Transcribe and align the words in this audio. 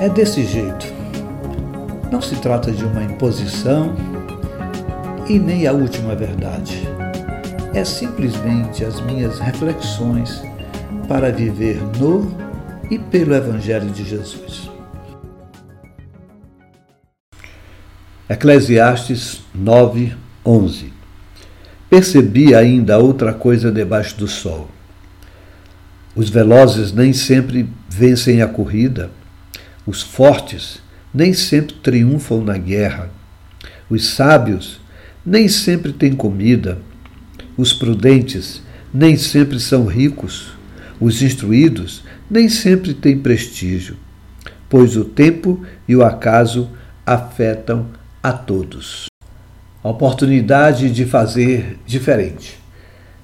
É 0.00 0.08
desse 0.08 0.46
jeito. 0.46 0.86
Não 2.10 2.22
se 2.22 2.34
trata 2.36 2.72
de 2.72 2.82
uma 2.86 3.02
imposição 3.04 3.94
e 5.28 5.38
nem 5.38 5.66
a 5.66 5.72
última 5.72 6.14
verdade. 6.14 6.88
É 7.74 7.84
simplesmente 7.84 8.82
as 8.82 8.98
minhas 9.02 9.38
reflexões 9.38 10.42
para 11.06 11.30
viver 11.30 11.76
no 11.98 12.34
e 12.90 12.98
pelo 12.98 13.34
Evangelho 13.34 13.90
de 13.90 14.02
Jesus. 14.02 14.70
Eclesiastes 18.26 19.42
9, 19.54 20.16
11 20.46 20.94
Percebi 21.90 22.54
ainda 22.54 22.98
outra 22.98 23.34
coisa 23.34 23.70
debaixo 23.70 24.16
do 24.16 24.26
sol. 24.26 24.66
Os 26.16 26.30
velozes 26.30 26.90
nem 26.90 27.12
sempre 27.12 27.68
vencem 27.86 28.40
a 28.40 28.48
corrida, 28.48 29.10
os 29.86 30.02
fortes 30.02 30.80
nem 31.12 31.32
sempre 31.32 31.74
triunfam 31.76 32.42
na 32.42 32.56
guerra, 32.56 33.10
os 33.88 34.06
sábios 34.08 34.80
nem 35.24 35.48
sempre 35.48 35.92
têm 35.92 36.12
comida, 36.12 36.78
os 37.56 37.72
prudentes 37.72 38.62
nem 38.92 39.16
sempre 39.16 39.58
são 39.58 39.86
ricos, 39.86 40.52
os 41.00 41.22
instruídos 41.22 42.02
nem 42.30 42.48
sempre 42.48 42.94
têm 42.94 43.18
prestígio, 43.18 43.96
pois 44.68 44.96
o 44.96 45.04
tempo 45.04 45.64
e 45.88 45.96
o 45.96 46.04
acaso 46.04 46.70
afetam 47.04 47.86
a 48.22 48.32
todos. 48.32 49.06
A 49.82 49.88
oportunidade 49.88 50.90
de 50.90 51.04
fazer 51.06 51.78
diferente. 51.86 52.58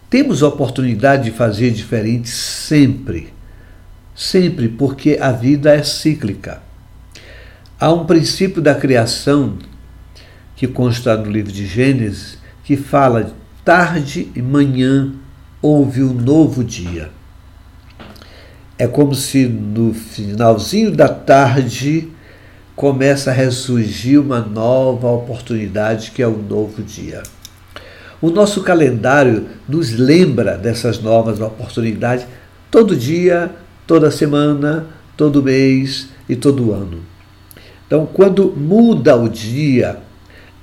Temos 0.09 0.43
a 0.43 0.49
oportunidade 0.49 1.25
de 1.25 1.31
fazer 1.31 1.71
diferente 1.71 2.29
sempre. 2.29 3.36
Sempre, 4.17 4.67
porque 4.67 5.19
a 5.21 5.31
vida 5.31 5.75
é 5.75 5.83
cíclica. 5.83 6.63
Há 7.79 7.93
um 7.93 8.07
princípio 8.07 8.63
da 8.63 8.75
criação 8.75 9.59
que 10.57 10.67
consta 10.67 11.15
no 11.15 11.31
livro 11.31 11.53
de 11.53 11.67
Gênesis 11.67 12.39
que 12.65 12.79
fala 12.79 13.35
tarde 13.63 14.33
e 14.35 14.41
manhã 14.41 15.13
houve 15.61 16.03
um 16.03 16.15
novo 16.15 16.65
dia. 16.65 17.11
É 18.79 18.87
como 18.87 19.15
se 19.15 19.47
no 19.47 19.93
finalzinho 19.93 20.91
da 20.91 21.09
tarde 21.09 22.09
começa 22.75 23.31
a 23.31 23.35
ressurgir 23.35 24.19
uma 24.19 24.41
nova 24.41 25.09
oportunidade 25.09 26.11
que 26.13 26.23
é 26.23 26.27
o 26.27 26.39
novo 26.39 26.83
dia. 26.83 27.23
O 28.21 28.31
nosso 28.31 28.63
calendário 28.63 29.47
nos 29.69 29.93
lembra 29.93 30.57
dessas 30.57 30.99
novas 30.99 31.39
oportunidades 31.39 32.27
todo 32.71 32.97
dia, 32.97 33.55
toda 33.87 34.11
semana, 34.11 34.87
todo 35.17 35.43
mês 35.43 36.09
e 36.29 36.37
todo 36.37 36.73
ano. 36.73 36.99
Então, 37.87 38.07
quando 38.07 38.53
muda 38.57 39.17
o 39.17 39.29
dia, 39.29 39.99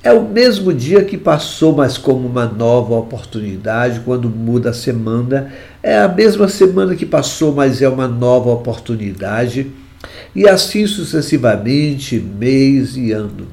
é 0.04 0.12
o 0.12 0.28
mesmo 0.28 0.74
dia 0.74 1.04
que 1.06 1.18
passou, 1.18 1.74
mas 1.74 1.98
como 1.98 2.28
uma 2.28 2.46
nova 2.46 2.96
oportunidade. 2.96 4.02
Quando 4.02 4.30
muda 4.30 4.72
a 4.72 4.74
semana, 4.74 5.54
é 5.82 5.98
a 5.98 6.10
mesma 6.10 6.50
semana 6.50 6.96
que 6.96 7.06
passou, 7.06 7.54
mas 7.54 7.82
é 7.82 7.88
uma 7.88 8.08
nova 8.08 8.50
oportunidade 8.50 9.72
e 10.36 10.48
assim 10.48 10.86
sucessivamente, 10.86 12.20
mês 12.20 12.98
e 12.98 13.12
ano. 13.12 13.48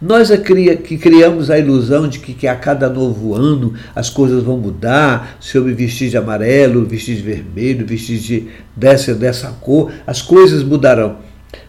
Nós 0.00 0.30
que 0.84 0.98
criamos 0.98 1.50
a 1.50 1.58
ilusão 1.58 2.08
de 2.08 2.18
que, 2.18 2.34
que, 2.34 2.48
a 2.48 2.56
cada 2.56 2.88
novo 2.88 3.34
ano 3.34 3.74
as 3.94 4.10
coisas 4.10 4.42
vão 4.42 4.58
mudar, 4.58 5.36
se 5.40 5.56
eu 5.56 5.64
me 5.64 5.72
vestir 5.72 6.10
de 6.10 6.16
amarelo, 6.16 6.84
vestir 6.84 7.16
de 7.16 7.22
vermelho, 7.22 7.86
vestir 7.86 8.18
de 8.18 8.48
dessa 8.74 9.14
dessa 9.14 9.48
cor, 9.60 9.92
as 10.06 10.20
coisas 10.20 10.62
mudarão. 10.62 11.18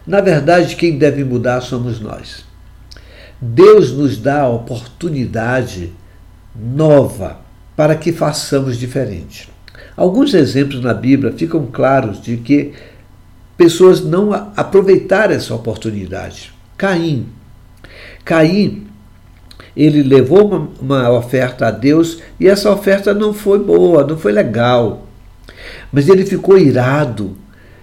Na 0.06 0.20
verdade, 0.20 0.76
quem 0.76 0.98
deve 0.98 1.24
mudar 1.24 1.60
somos 1.60 2.00
nós. 2.00 2.44
Deus 3.40 3.92
nos 3.92 4.16
dá 4.18 4.42
a 4.42 4.48
oportunidade 4.48 5.92
nova 6.54 7.40
para 7.76 7.94
que 7.94 8.12
façamos 8.12 8.78
diferente. 8.78 9.48
Alguns 9.96 10.34
exemplos 10.34 10.80
na 10.80 10.94
Bíblia 10.94 11.32
ficam 11.32 11.66
claros 11.66 12.20
de 12.20 12.36
que 12.36 12.72
pessoas 13.56 14.00
não 14.00 14.32
aproveitaram 14.32 15.34
essa 15.34 15.54
oportunidade. 15.54 16.52
Caim. 16.76 17.26
Caim, 18.24 18.86
ele 19.76 20.02
levou 20.02 20.46
uma, 20.46 20.68
uma, 20.80 21.10
oferta 21.10 21.66
a 21.66 21.70
Deus 21.70 22.20
e 22.38 22.48
essa 22.48 22.70
oferta 22.70 23.12
não 23.12 23.34
foi 23.34 23.58
boa, 23.58 24.06
não 24.06 24.16
foi 24.16 24.32
legal. 24.32 25.06
Mas 25.92 26.08
ele 26.08 26.24
ficou 26.24 26.56
irado. 26.56 27.36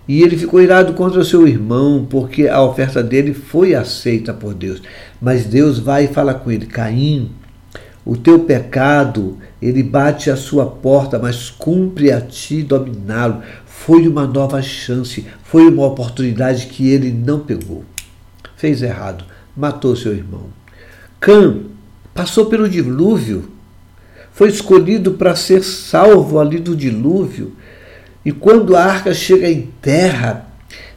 E 0.08 0.24
ele 0.24 0.36
ficou 0.36 0.62
irado 0.62 0.94
contra 0.94 1.22
o 1.22 1.26
seu 1.26 1.48
irmão, 1.48 2.06
porque 2.10 2.48
a 2.48 2.62
oferta 2.62 3.04
dele 3.04 3.34
foi 3.34 3.76
aceita 3.76 4.34
por 4.34 4.54
Deus. 4.54 4.82
Mas 5.22 5.46
Deus 5.46 5.80
vai 5.80 6.06
e 6.06 6.08
fala 6.08 6.34
com 6.34 6.52
ele: 6.52 6.66
Caim, 6.66 7.32
o 8.04 8.18
teu 8.18 8.40
pecado, 8.40 9.38
ele 9.62 9.84
bate 9.84 10.32
à 10.32 10.36
sua 10.36 10.66
porta, 10.66 11.20
mas 11.20 11.50
cumpre 11.52 12.12
a 12.12 12.20
ti 12.20 12.64
dominá-lo. 12.64 13.42
Foi 13.66 14.08
uma 14.08 14.26
nova 14.26 14.62
chance, 14.62 15.26
foi 15.44 15.68
uma 15.68 15.86
oportunidade 15.86 16.66
que 16.68 16.90
ele 16.90 17.12
não 17.12 17.42
pegou. 17.42 17.86
Fez 18.58 18.82
errado, 18.82 19.24
matou 19.56 19.96
seu 19.96 20.14
irmão. 20.14 20.46
Cã 21.20 21.60
passou 22.14 22.48
pelo 22.48 22.68
dilúvio, 22.68 23.52
foi 24.32 24.50
escolhido 24.50 25.14
para 25.14 25.36
ser 25.36 25.64
salvo 25.64 26.40
ali 26.40 26.60
do 26.60 26.76
dilúvio. 26.76 27.56
E 28.24 28.32
quando 28.32 28.76
a 28.76 28.84
arca 28.84 29.14
chega 29.14 29.50
em 29.50 29.70
terra, 29.82 30.48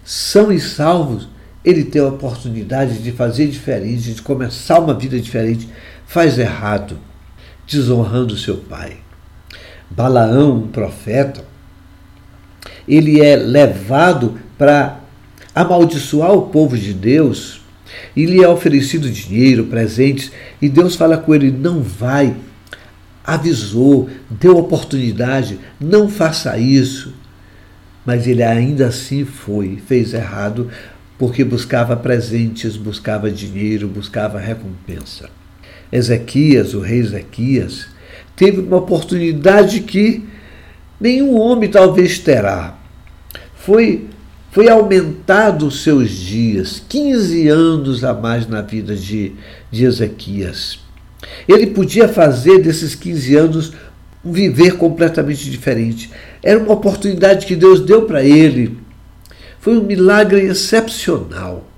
são 0.05 0.53
e 0.53 0.61
salvos, 0.61 1.29
ele 1.65 1.85
tem 1.85 2.01
a 2.03 2.09
oportunidade 2.09 2.99
de 2.99 3.11
fazer 3.13 3.47
diferente, 3.49 4.15
de 4.15 4.23
começar 4.23 4.79
uma 4.79 4.95
vida 4.95 5.19
diferente. 5.19 5.69
Faz 6.07 6.39
errado, 6.39 6.99
desonrando 7.67 8.37
seu 8.37 8.59
pai. 8.59 8.99
Balaão, 9.91 10.59
um 10.59 10.69
profeta, 10.69 11.45
ele 12.87 13.21
é 13.21 13.37
levado 13.37 14.39
para 14.59 15.01
amaldiçoar 15.55 16.33
o 16.33 16.49
povo 16.49 16.77
de 16.77 16.93
Deus 16.93 17.64
e 18.15 18.27
lhe 18.27 18.43
é 18.43 18.49
oferecido 18.49 19.11
dinheiro, 19.11 19.65
presentes, 19.65 20.31
e 20.61 20.69
Deus 20.69 20.97
fala 20.97 21.17
com 21.17 21.35
ele: 21.35 21.51
não 21.51 21.83
vai, 21.83 22.35
avisou, 23.25 24.09
deu 24.29 24.57
oportunidade, 24.57 25.59
não 25.81 26.09
faça 26.09 26.59
isso. 26.59 27.15
Mas 28.05 28.27
ele 28.27 28.43
ainda 28.43 28.89
assim 28.89 29.25
foi, 29.25 29.79
fez 29.87 30.13
errado, 30.13 30.71
porque 31.19 31.43
buscava 31.43 31.97
presentes, 31.97 32.77
buscava 32.77 33.31
dinheiro, 33.31 33.89
buscava 33.89 34.39
recompensa. 34.39 35.31
Ezequias, 35.91 36.75
o 36.75 36.81
rei 36.81 36.99
Ezequias, 36.99 37.87
teve 38.37 38.61
uma 38.61 38.77
oportunidade 38.77 39.81
que 39.81 40.25
nenhum 41.01 41.39
homem 41.39 41.71
talvez 41.71 42.19
terá. 42.19 42.77
Foi, 43.55 44.07
foi 44.55 44.69
aumentado 44.69 45.67
os 45.67 45.83
seus 45.83 46.13
dias, 46.13 46.81
15 46.89 47.49
anos 47.49 48.05
a 48.05 48.15
mais 48.15 48.47
na 48.47 48.63
vida 48.63 48.95
de, 48.95 49.33
de 49.69 49.85
Ezequias. 49.85 50.79
Ele 51.49 51.67
podia 51.67 52.07
fazer 52.07 52.61
desses 52.61 52.95
15 52.95 53.35
anos 53.35 53.73
um 54.25 54.31
viver 54.31 54.77
completamente 54.77 55.51
diferente. 55.51 56.09
Era 56.41 56.61
uma 56.61 56.73
oportunidade 56.73 57.47
que 57.47 57.57
Deus 57.57 57.81
deu 57.81 58.03
para 58.03 58.23
ele. 58.23 58.79
Foi 59.59 59.77
um 59.77 59.83
milagre 59.83 60.43
excepcional, 60.43 61.69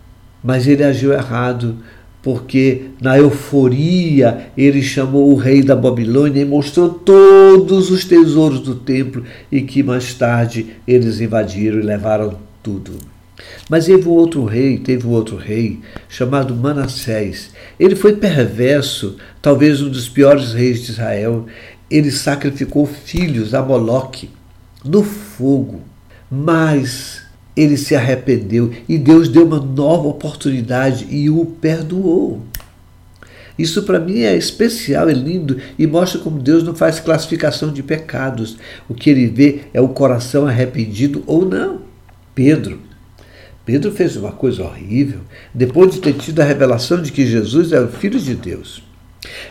mas 0.45 0.67
ele 0.67 0.85
agiu 0.85 1.15
errado 1.15 1.79
porque 2.23 2.91
na 3.01 3.17
euforia 3.17 4.51
ele 4.55 4.83
chamou 4.83 5.33
o 5.33 5.37
rei 5.37 5.63
da 5.63 5.75
Babilônia 5.75 6.43
e 6.43 6.45
mostrou 6.45 6.91
todos 6.91 7.91
os 7.91 8.05
tesouros 8.05 8.61
do 8.61 8.75
templo 8.75 9.25
e 9.51 9.63
que 9.63 9.83
mais 9.83 10.13
tarde 10.13 10.77
eles 10.87 11.23
invadiram 11.23 11.79
e 11.79 11.83
levaram 11.83 12.45
tudo. 12.67 12.99
Mas 13.71 13.87
teve 13.87 14.09
outro 14.09 14.45
rei, 14.45 14.79
teve 14.79 15.07
outro 15.07 15.37
rei 15.37 15.79
chamado 16.09 16.57
Manassés. 16.57 17.51
Ele 17.79 17.95
foi 17.95 18.17
perverso, 18.17 19.17
talvez 19.41 19.81
um 19.81 19.89
dos 19.89 20.09
piores 20.09 20.53
reis 20.53 20.83
de 20.83 20.91
Israel. 20.91 21.47
Ele 21.89 22.11
sacrificou 22.11 22.85
filhos 22.85 23.55
a 23.55 23.63
Moloque 23.63 24.31
no 24.85 25.05
fogo. 25.05 25.83
Mas 26.29 27.23
ele 27.57 27.77
se 27.77 27.95
arrependeu 27.95 28.73
e 28.89 28.99
Deus 28.99 29.29
deu 29.29 29.47
uma 29.47 29.61
nova 29.61 30.09
oportunidade 30.09 31.07
e 31.09 31.31
o 31.31 31.47
perdoou. 31.47 32.43
Isso 33.57 33.85
para 33.85 34.01
mim 34.01 34.21
é 34.21 34.37
especial, 34.37 35.09
é 35.09 35.13
lindo 35.13 35.57
e 35.79 35.87
mostra 35.87 36.21
como 36.21 36.43
Deus 36.43 36.65
não 36.65 36.75
faz 36.75 36.99
classificação 36.99 37.73
de 37.73 37.83
pecados. 37.83 38.57
O 38.89 38.95
que 38.95 39.09
ele 39.09 39.29
vê 39.29 39.61
é 39.73 39.81
o 39.81 39.89
coração 39.89 40.49
arrependido 40.49 41.23
ou 41.27 41.47
não. 41.47 41.86
Pedro. 42.37 42.79
Pedro 43.65 43.91
fez 43.91 44.15
uma 44.15 44.31
coisa 44.31 44.63
horrível 44.63 45.21
depois 45.55 45.95
de 45.95 46.01
ter 46.03 46.13
tido 46.13 46.41
a 46.41 46.45
revelação 46.45 47.01
de 47.01 47.11
que 47.11 47.27
Jesus 47.27 47.73
era 47.73 47.87
o 47.87 47.91
Filho 47.91 48.21
de 48.21 48.35
Deus. 48.35 48.85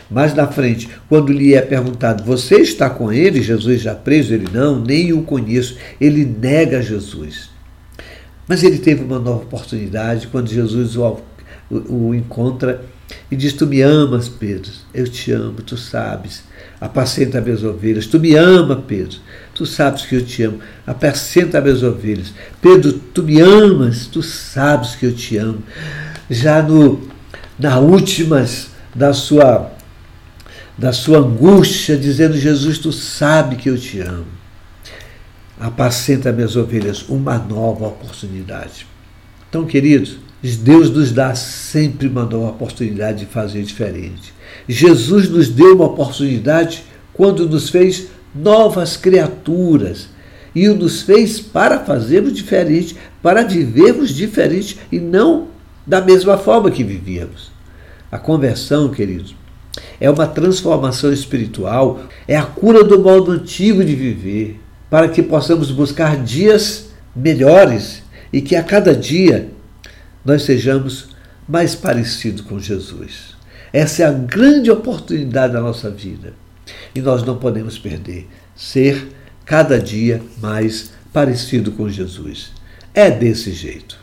Mais 0.08 0.32
na 0.32 0.46
frente, 0.46 0.88
quando 1.08 1.32
lhe 1.32 1.52
é 1.52 1.60
perguntado, 1.60 2.22
você 2.22 2.60
está 2.60 2.88
com 2.88 3.12
ele? 3.12 3.42
Jesus 3.42 3.82
já 3.82 3.92
preso? 3.92 4.32
Ele 4.32 4.48
não, 4.52 4.80
nem 4.80 5.12
o 5.12 5.22
conheço. 5.22 5.76
Ele 6.00 6.24
nega 6.24 6.80
Jesus. 6.80 7.50
Mas 8.46 8.62
ele 8.62 8.78
teve 8.78 9.02
uma 9.02 9.18
nova 9.18 9.42
oportunidade 9.42 10.28
quando 10.28 10.48
Jesus 10.48 10.96
o, 10.96 11.20
o, 11.68 12.08
o 12.08 12.14
encontra 12.14 12.84
e 13.30 13.34
diz: 13.34 13.52
Tu 13.52 13.66
me 13.66 13.82
amas, 13.82 14.28
Pedro. 14.28 14.70
Eu 14.94 15.08
te 15.08 15.32
amo, 15.32 15.60
tu 15.60 15.76
sabes. 15.76 16.44
Apacenta 16.80 17.40
minhas 17.40 17.64
ovelhas. 17.64 18.06
Tu 18.06 18.20
me 18.20 18.36
ama, 18.36 18.76
Pedro. 18.76 19.18
Tu 19.56 19.64
sabes 19.64 20.04
que 20.04 20.14
eu 20.14 20.22
te 20.22 20.42
amo. 20.42 20.60
Apacenta 20.86 21.62
minhas 21.62 21.82
ovelhas. 21.82 22.34
Pedro, 22.60 22.92
tu 22.92 23.22
me 23.22 23.40
amas. 23.40 24.06
Tu 24.06 24.22
sabes 24.22 24.94
que 24.94 25.06
eu 25.06 25.14
te 25.14 25.38
amo. 25.38 25.62
Já 26.28 26.62
no, 26.62 27.08
na 27.58 27.78
últimas 27.78 28.68
da 28.94 29.14
sua 29.14 29.72
da 30.76 30.92
sua 30.92 31.20
angústia, 31.20 31.96
dizendo: 31.96 32.36
Jesus, 32.36 32.76
tu 32.76 32.92
sabe 32.92 33.56
que 33.56 33.70
eu 33.70 33.78
te 33.78 33.98
amo. 34.00 34.26
Apacenta 35.58 36.30
minhas 36.32 36.54
ovelhas, 36.54 37.08
uma 37.08 37.38
nova 37.38 37.86
oportunidade. 37.86 38.86
Então, 39.48 39.64
queridos, 39.64 40.18
Deus 40.42 40.90
nos 40.90 41.12
dá 41.12 41.34
sempre 41.34 42.08
uma 42.08 42.26
nova 42.26 42.50
oportunidade 42.50 43.20
de 43.20 43.24
fazer 43.26 43.62
diferente. 43.62 44.34
Jesus 44.68 45.30
nos 45.30 45.48
deu 45.48 45.76
uma 45.76 45.86
oportunidade 45.86 46.84
quando 47.14 47.48
nos 47.48 47.70
fez 47.70 48.08
novas 48.34 48.96
criaturas 48.96 50.08
e 50.54 50.66
nos 50.68 51.02
fez 51.02 51.38
para 51.38 51.80
fazermos 51.80 52.32
diferente, 52.32 52.96
para 53.22 53.42
vivermos 53.44 54.10
diferente 54.10 54.78
e 54.90 54.98
não 54.98 55.48
da 55.86 56.00
mesma 56.00 56.38
forma 56.38 56.70
que 56.70 56.82
vivíamos. 56.82 57.50
A 58.10 58.18
conversão, 58.18 58.88
queridos, 58.88 59.36
é 60.00 60.08
uma 60.10 60.26
transformação 60.26 61.12
espiritual, 61.12 62.00
é 62.26 62.36
a 62.36 62.44
cura 62.44 62.82
do 62.82 62.98
modo 62.98 63.32
antigo 63.32 63.84
de 63.84 63.94
viver, 63.94 64.58
para 64.88 65.08
que 65.08 65.22
possamos 65.22 65.70
buscar 65.70 66.16
dias 66.22 66.88
melhores 67.14 68.02
e 68.32 68.40
que 68.40 68.56
a 68.56 68.62
cada 68.62 68.94
dia 68.94 69.50
nós 70.24 70.42
sejamos 70.42 71.10
mais 71.46 71.74
parecidos 71.74 72.40
com 72.40 72.58
Jesus. 72.58 73.36
Essa 73.72 74.04
é 74.04 74.06
a 74.06 74.12
grande 74.12 74.70
oportunidade 74.70 75.52
da 75.52 75.60
nossa 75.60 75.90
vida 75.90 76.32
e 76.94 77.00
nós 77.00 77.22
não 77.22 77.36
podemos 77.36 77.78
perder 77.78 78.28
ser 78.54 79.08
cada 79.44 79.78
dia 79.78 80.22
mais 80.40 80.92
parecido 81.12 81.72
com 81.72 81.88
Jesus. 81.88 82.52
É 82.92 83.10
desse 83.10 83.52
jeito. 83.52 83.98